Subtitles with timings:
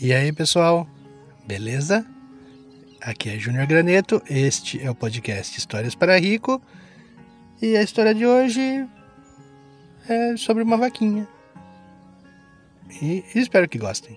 [0.00, 0.86] E aí, pessoal?
[1.44, 2.06] Beleza?
[3.00, 6.62] Aqui é Júnior Graneto, este é o podcast Histórias para Rico.
[7.60, 8.86] E a história de hoje
[10.08, 11.26] é sobre uma vaquinha.
[13.02, 14.16] E espero que gostem.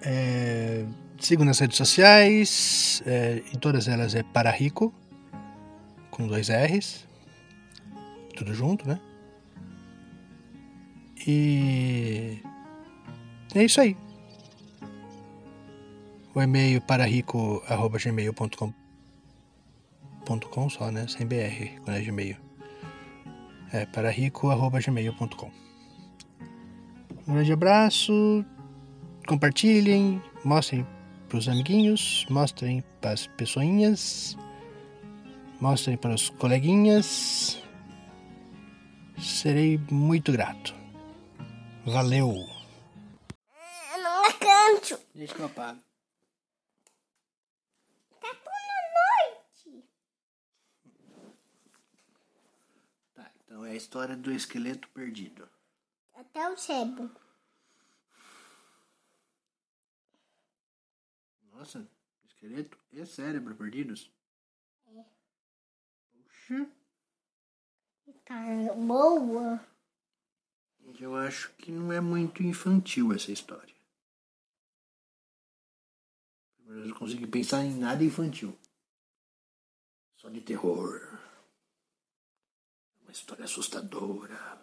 [0.00, 0.86] É,
[1.18, 4.94] sigo nas redes sociais, é, em todas elas é para rico,
[6.10, 7.06] com dois R's,
[8.34, 8.98] tudo junto, né?
[11.26, 12.42] E
[13.54, 13.96] é isso aí.
[16.34, 18.72] O e-mail para rico@gmail.com
[20.38, 21.06] .com só, né?
[21.08, 22.36] Sem BR, quando é Gmail.
[23.72, 25.50] É para rico@gmail.com.
[27.26, 28.44] Um grande abraço.
[29.26, 30.86] Compartilhem, mostrem
[31.28, 34.36] para os amiguinhos, mostrem para as pessoinhas,
[35.60, 37.62] mostrem para os coleguinhas.
[39.18, 40.74] Serei muito grato.
[41.86, 42.59] Valeu!
[45.14, 45.80] Deixa apago.
[48.20, 49.84] Tá tudo noite.
[53.14, 55.48] Tá, então é a história do esqueleto perdido.
[56.14, 57.10] Até o cebo.
[61.52, 61.86] Nossa,
[62.24, 64.10] esqueleto e cérebro perdidos?
[64.86, 65.04] É.
[66.12, 66.70] Puxa,
[68.24, 69.60] Tá boa.
[71.00, 73.74] eu acho que não é muito infantil essa história.
[76.70, 78.56] Eu não consegui pensar em nada infantil.
[80.16, 81.00] Só de terror.
[83.02, 84.60] Uma história assustadora.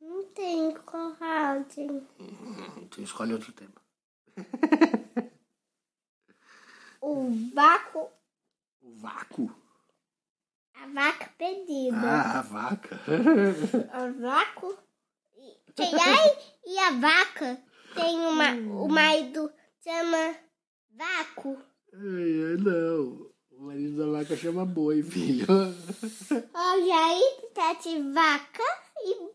[0.00, 1.90] Não tem coragem.
[2.18, 3.72] Hum, Então escolhe outro tema.
[7.00, 8.10] O vácuo,
[8.82, 9.54] O vácuo?
[10.74, 11.96] a vaca perdida.
[11.96, 13.00] Ah, a vaca.
[13.06, 14.78] O vácuo.
[15.36, 17.62] E, e a vaca
[17.94, 18.50] tem uma.
[18.82, 19.52] O marido
[19.84, 20.36] chama
[20.96, 21.58] vácuo.
[21.92, 23.30] Ai, não.
[23.52, 25.46] O marido da vaca chama boi, filho.
[26.52, 28.62] Olha aí, tá de vaca
[29.00, 29.30] e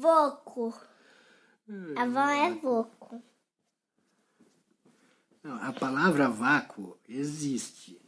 [0.00, 0.74] voco.
[1.96, 3.22] A avó é voco.
[5.42, 8.00] Não, a palavra vácuo existe.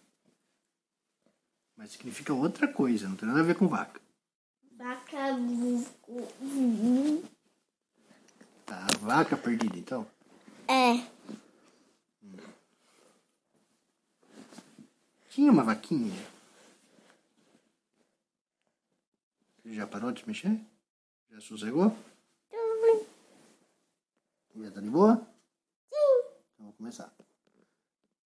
[1.76, 4.00] Mas significa outra coisa, não tem nada a ver com vaca.
[4.76, 5.36] Vaca.
[5.36, 6.28] voco.
[8.66, 10.06] Tá, a vaca perdida, então.
[10.68, 11.13] É.
[15.34, 16.14] Tinha uma vaquinha.
[19.64, 20.64] Já parou de se mexer?
[21.28, 21.90] Já sossegou?
[22.52, 23.06] Bem.
[24.62, 25.16] Já tá de boa?
[25.92, 26.22] Sim.
[26.52, 27.12] Então vou começar.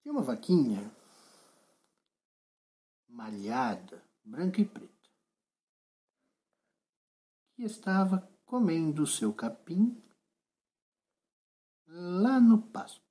[0.03, 0.93] Tinha uma vaquinha
[3.09, 5.11] malhada, branca e preta,
[7.55, 9.99] que estava comendo seu capim
[11.87, 13.08] lá no pasto.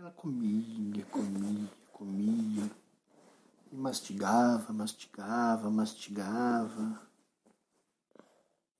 [0.00, 2.70] Ela comia, comia, comia,
[3.70, 7.06] e mastigava, mastigava, mastigava,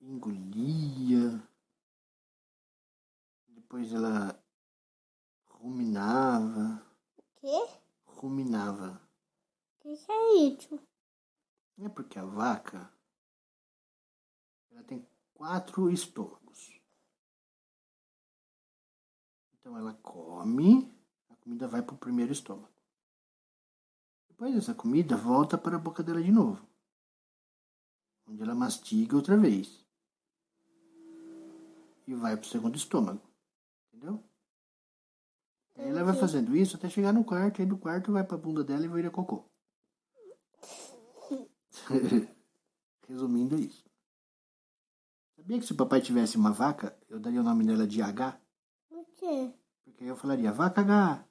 [0.01, 1.47] engolia.
[3.49, 4.43] Depois ela
[5.47, 6.83] ruminava,
[7.35, 7.69] Quê?
[8.03, 8.99] ruminava.
[9.75, 10.79] O que, que é isso?
[11.77, 12.91] É porque a vaca
[14.71, 16.81] ela tem quatro estômagos.
[19.53, 20.99] Então ela come,
[21.51, 22.71] comida vai para o primeiro estômago.
[24.29, 26.65] Depois essa comida volta para a boca dela de novo,
[28.25, 29.85] onde ela mastiga outra vez
[32.07, 33.21] e vai para o segundo estômago.
[33.87, 34.23] Entendeu?
[35.75, 38.39] Aí ela vai fazendo isso até chegar no quarto, aí do quarto vai para a
[38.39, 39.43] bunda dela e vira cocô.
[43.07, 43.83] Resumindo é isso.
[45.35, 48.39] Sabia que se o papai tivesse uma vaca, eu daria o nome dela de H?
[48.89, 49.53] O quê?
[49.83, 51.30] Porque aí eu falaria vaca H.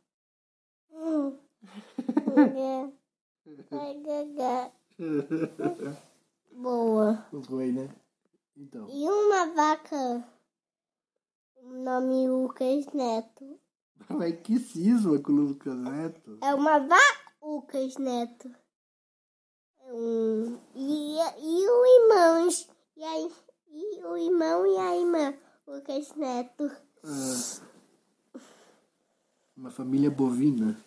[6.53, 7.26] Boa.
[7.47, 7.88] Foi, né?
[8.56, 8.88] Então.
[8.91, 10.25] E uma vaca.
[11.57, 13.59] O nome Lucas Neto.
[14.09, 16.39] Mas que cisma com o Lucas Neto.
[16.42, 18.51] É uma vaca Lucas Neto.
[19.80, 20.59] É um...
[20.74, 22.68] E, e o irmãos.
[22.97, 23.18] E, a,
[23.68, 25.34] e o irmão e a irmã
[25.66, 26.71] Lucas Neto.
[27.04, 27.60] Ah,
[29.57, 30.78] uma família bovina.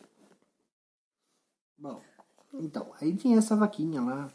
[2.54, 4.32] Então, aí tinha essa vaquinha lá.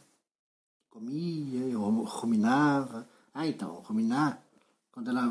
[0.90, 3.08] Comia, eu ruminava.
[3.32, 4.42] Ah, então, ruminar,
[4.90, 5.22] quando ela.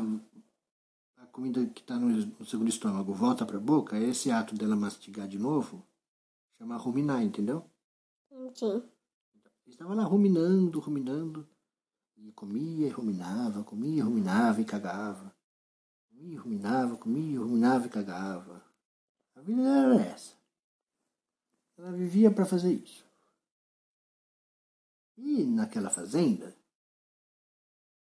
[1.16, 4.76] A comida que está no, no segundo estômago volta para a boca, esse ato dela
[4.76, 5.84] mastigar de novo
[6.56, 7.64] chama ruminar, entendeu?
[8.54, 8.82] Sim.
[9.66, 11.46] Estava lá ruminando, ruminando.
[12.16, 15.32] E comia e ruminava, comia e ruminava e cagava.
[16.08, 18.64] Comia e ruminava, comia e ruminava e cagava.
[19.36, 20.37] A vida era essa.
[21.78, 23.06] Ela vivia para fazer isso.
[25.16, 26.56] E naquela fazenda,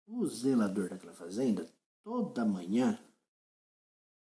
[0.07, 1.69] o zelador daquela fazenda,
[2.01, 2.97] toda manhã,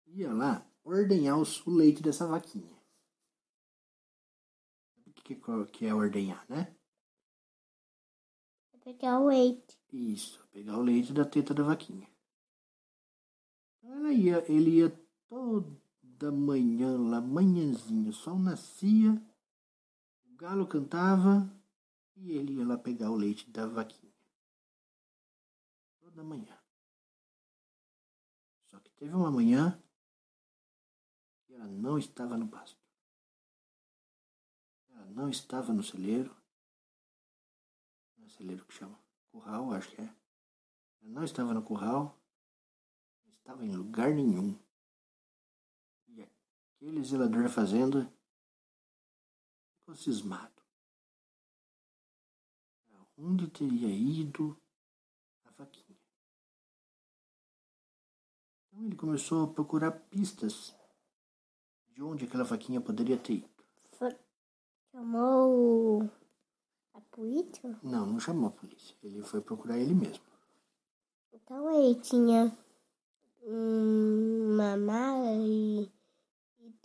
[0.07, 2.75] ia lá ordenhar o leite dessa vaquinha.
[5.05, 5.35] O que,
[5.71, 6.75] que é ordenhar, né?
[8.73, 9.79] É pegar o leite.
[9.93, 12.09] Isso, pegar o leite da teta da vaquinha.
[13.77, 15.09] Então ela ia, ele ia
[16.19, 19.11] toda manhã lá, manhãzinho, o sol nascia,
[20.25, 21.49] o galo cantava
[22.17, 24.13] e ele ia lá pegar o leite da vaquinha.
[26.01, 26.59] Toda manhã.
[28.65, 29.81] Só que teve uma manhã
[31.45, 32.77] que ela não estava no pasto.
[34.89, 36.35] Ela não estava no celeiro.
[38.17, 38.99] Não é celeiro que chama?
[39.31, 40.15] Curral, acho que é.
[41.01, 42.19] Ela não estava no curral.
[43.25, 44.59] Não estava em lugar nenhum.
[46.81, 48.09] Aquele zelador da fazenda
[49.79, 50.59] ficou cismado
[53.21, 54.57] onde teria ido
[55.45, 55.99] a vaquinha.
[58.67, 60.73] Então ele começou a procurar pistas
[61.89, 63.49] de onde aquela vaquinha poderia ter ido.
[64.91, 66.09] Chamou
[66.93, 67.77] a polícia?
[67.83, 68.95] Não, não chamou a polícia.
[69.03, 70.23] Ele foi procurar ele mesmo.
[71.33, 72.57] Então ele tinha
[73.43, 75.91] uma mala e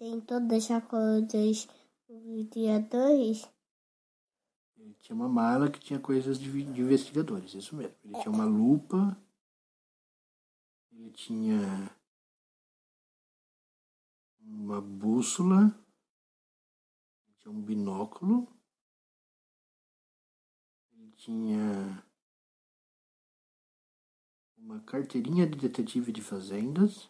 [0.04, 1.66] tem todas as coisas
[2.06, 3.48] dos criadores.
[4.76, 7.94] Ele tinha uma mala que tinha coisas de, de investigadores, isso mesmo.
[8.04, 9.16] Ele tinha uma lupa,
[10.92, 11.58] ele tinha
[14.40, 15.74] uma bússola,
[17.38, 18.46] tinha um binóculo,
[20.92, 22.04] ele tinha
[24.58, 27.08] uma carteirinha de detetive de fazendas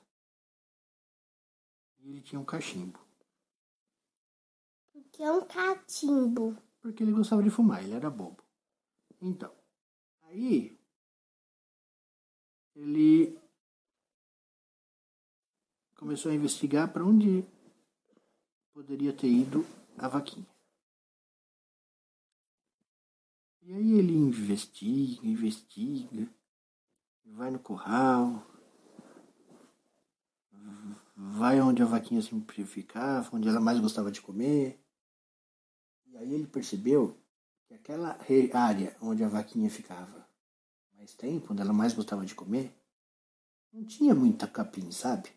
[2.05, 2.99] ele tinha um cachimbo.
[4.95, 6.57] O que é um catimbo?
[6.85, 8.45] porque ele gostava de fumar, ele era bobo.
[9.19, 9.51] Então,
[10.25, 10.79] aí
[12.75, 13.41] ele
[15.97, 17.43] começou a investigar para onde
[18.75, 19.65] poderia ter ido
[19.97, 20.47] a vaquinha.
[23.63, 26.29] E aí ele investiga, investiga,
[27.25, 28.47] vai no curral,
[31.15, 34.81] vai onde a vaquinha sempre ficava, onde ela mais gostava de comer.
[36.07, 37.19] E aí ele percebeu
[37.67, 38.19] que aquela
[38.53, 40.29] área onde a vaquinha ficava
[40.95, 42.75] mais tempo, onde ela mais gostava de comer,
[43.73, 45.31] não tinha muita capim, sabe?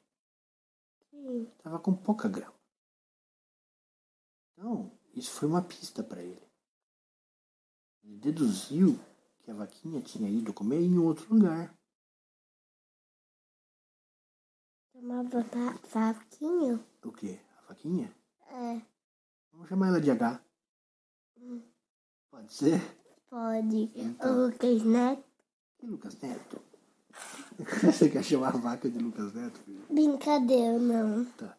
[1.09, 1.51] Sim.
[1.63, 2.53] Tava com pouca grama.
[4.53, 6.47] Então, isso foi uma pista para ele.
[8.03, 8.99] Ele deduziu
[9.39, 11.75] que a vaquinha tinha ido comer em outro lugar.
[15.07, 15.45] Chamava
[15.93, 16.85] vaquinha?
[17.01, 17.39] O quê?
[17.59, 18.13] A vaquinha?
[18.51, 18.81] É.
[19.53, 20.41] Vamos chamar ela de H.
[22.29, 22.81] Pode ser?
[23.29, 23.89] Pode.
[23.95, 24.35] Então.
[24.35, 25.23] O Lucas Neto.
[25.81, 26.61] E Lucas Neto?
[27.85, 29.57] Você quer chamar a vaca de Lucas Neto?
[29.59, 29.85] Filho?
[29.89, 31.23] Brincadeira, não.
[31.23, 31.57] Tá.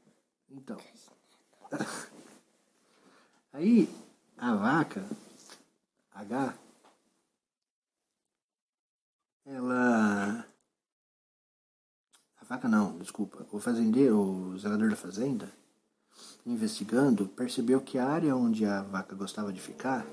[0.51, 0.77] Então.
[3.55, 3.89] Aí,
[4.37, 5.09] a vaca,
[6.13, 6.55] H,
[9.47, 10.47] ela.
[12.49, 13.47] Vaca não, desculpa.
[13.53, 15.53] O fazendeiro, o zelador da fazenda,
[16.47, 20.07] investigando, percebeu que a área onde a vaca gostava de ficar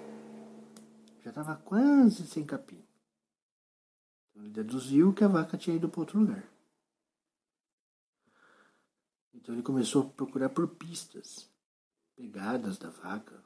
[1.24, 2.86] já estava quase sem capim.
[4.30, 6.44] Então ele deduziu que a vaca tinha ido para outro lugar.
[9.34, 11.50] Então ele começou a procurar por pistas,
[12.18, 13.42] pegadas da vaca,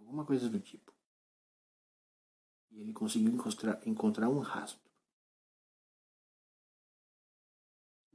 [0.00, 0.92] alguma coisa do tipo.
[2.72, 4.85] E ele conseguiu encontrar, encontrar um rastro.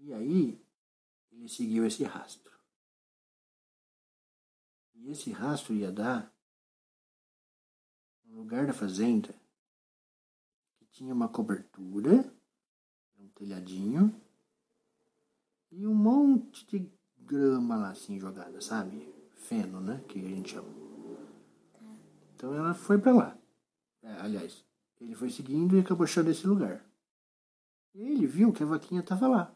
[0.03, 0.60] E aí
[1.31, 2.51] ele seguiu esse rastro.
[4.96, 6.34] E esse rastro ia dar
[8.25, 9.34] no lugar da fazenda
[10.77, 12.34] que tinha uma cobertura,
[13.20, 14.13] um telhadinho
[15.72, 19.08] e um monte de grama lá assim jogada, sabe?
[19.36, 20.03] Feno, né?
[20.08, 20.70] Que a gente chama.
[22.36, 23.38] Então ela foi para lá.
[24.01, 24.65] É, aliás,
[25.00, 26.84] ele foi seguindo e acabou achando esse lugar.
[27.93, 29.55] E ele viu que a vaquinha estava lá.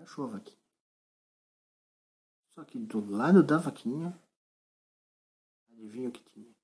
[0.00, 0.58] Achou a vaquinha.
[2.54, 4.18] Só que do lado da vaquinha
[5.80, 6.54] Adivinha o que tinha?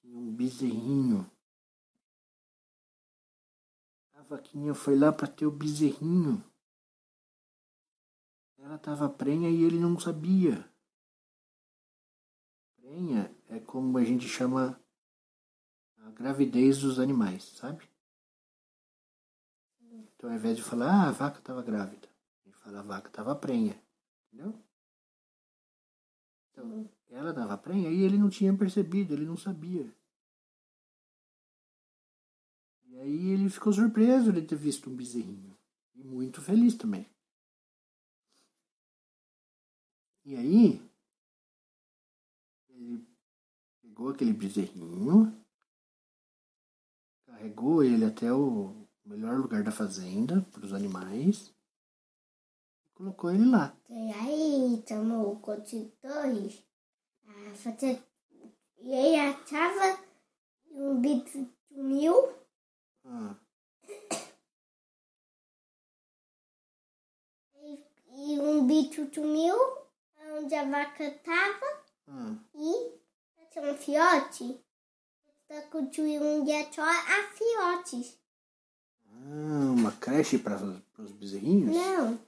[0.00, 1.30] Tinha um bezerrinho.
[4.14, 6.42] A vaquinha foi lá para ter o bezerrinho.
[8.56, 10.72] Ela estava prenha e ele não sabia.
[12.76, 14.82] Prenha é como a gente chama
[15.98, 17.87] a gravidez dos animais, sabe?
[20.18, 22.08] Então, ao invés de falar, ah, a vaca estava grávida,
[22.44, 23.80] ele fala, a vaca estava prenha,
[24.26, 24.52] entendeu?
[26.50, 29.88] Então, ela estava prenha e ele não tinha percebido, ele não sabia.
[32.82, 35.56] E aí ele ficou surpreso de ter visto um bezerrinho.
[35.94, 37.06] E muito feliz também.
[40.24, 40.82] E aí,
[42.70, 43.06] ele
[43.80, 45.32] pegou aquele bezerrinho,
[47.24, 51.54] carregou ele até o melhor lugar da fazenda para os animais
[52.84, 53.74] e colocou ele lá.
[53.88, 56.62] E aí chamou o consultores
[57.26, 58.02] a fazer.
[58.78, 59.98] E aí achava
[60.70, 62.34] um bicho sumiu.
[63.04, 63.34] Ah,
[67.60, 69.56] E, e um bicho sumiu
[70.36, 71.66] onde a vaca estava
[72.08, 72.98] ah, e
[73.50, 74.62] tinha um fiote.
[75.70, 78.18] Construindo um dia só a fiotes.
[79.88, 80.56] Uma creche para
[80.98, 81.74] os bezerrinhos?
[81.74, 82.20] Não.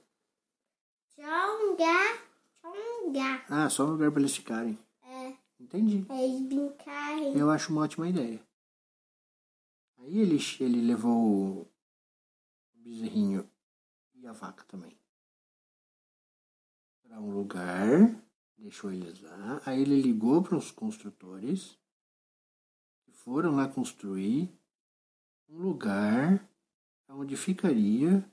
[1.15, 2.23] Só um lugar.
[2.61, 3.45] Só um lugar.
[3.49, 4.77] Ah, só um lugar para eles ficarem.
[5.03, 6.03] É, Entendi.
[6.03, 7.37] pra eles brincarem.
[7.37, 8.41] Eu acho uma ótima ideia.
[9.99, 11.67] Aí ele, ele levou o
[12.73, 13.47] bezerrinho
[14.15, 14.97] e a vaca também
[17.03, 18.15] para um lugar,
[18.57, 19.61] deixou eles lá.
[19.65, 21.77] Aí ele ligou para os construtores
[23.03, 24.49] que foram lá construir
[25.49, 26.49] um lugar
[27.13, 28.25] onde ficaria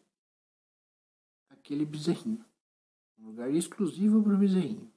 [1.49, 2.44] aquele bezerrinho.
[3.18, 4.90] Um lugar exclusivo para o bezerrinho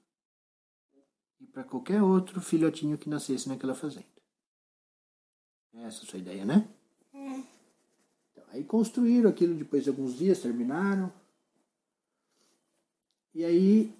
[1.39, 4.05] e para qualquer outro filhotinho que nascesse naquela fazenda.
[5.73, 6.69] Essa é a sua ideia, né?
[7.13, 7.43] É.
[8.31, 11.11] Então, aí construíram aquilo depois de alguns dias, terminaram.
[13.33, 13.95] E aí,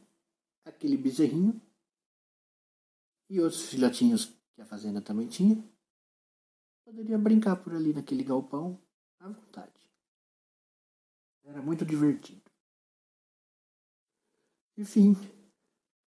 [0.66, 1.60] aquele bezerrinho
[3.30, 5.64] e outros filhotinhos que a fazenda também tinha,
[6.84, 8.80] poderia brincar por ali naquele galpão
[9.22, 9.72] à vontade.
[11.44, 12.50] Era muito divertido.
[14.78, 15.16] Enfim,